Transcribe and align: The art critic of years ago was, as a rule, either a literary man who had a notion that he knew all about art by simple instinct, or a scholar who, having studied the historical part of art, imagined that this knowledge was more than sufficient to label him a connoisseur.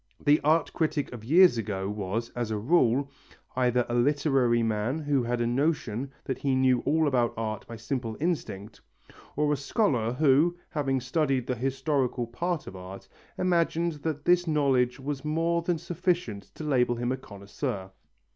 The 0.19 0.39
art 0.43 0.73
critic 0.73 1.11
of 1.13 1.23
years 1.23 1.59
ago 1.59 1.87
was, 1.87 2.31
as 2.31 2.49
a 2.49 2.57
rule, 2.57 3.11
either 3.55 3.85
a 3.87 3.93
literary 3.93 4.63
man 4.63 4.97
who 4.97 5.21
had 5.21 5.41
a 5.41 5.45
notion 5.45 6.11
that 6.23 6.39
he 6.39 6.55
knew 6.55 6.79
all 6.87 7.07
about 7.07 7.35
art 7.37 7.67
by 7.67 7.75
simple 7.75 8.17
instinct, 8.19 8.81
or 9.35 9.53
a 9.53 9.55
scholar 9.55 10.11
who, 10.13 10.57
having 10.71 11.01
studied 11.01 11.45
the 11.45 11.53
historical 11.53 12.25
part 12.25 12.65
of 12.65 12.75
art, 12.75 13.07
imagined 13.37 13.91
that 14.01 14.25
this 14.25 14.47
knowledge 14.47 14.99
was 14.99 15.23
more 15.23 15.61
than 15.61 15.77
sufficient 15.77 16.45
to 16.55 16.63
label 16.63 16.95
him 16.95 17.11
a 17.11 17.17
connoisseur. 17.17 17.91